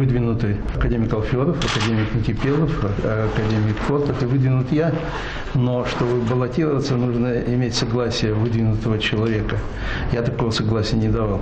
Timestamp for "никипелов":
2.14-2.70